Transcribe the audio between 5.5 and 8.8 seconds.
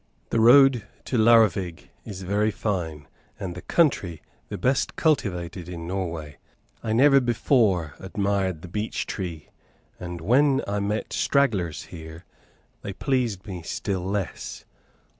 in Norway. I never before admired the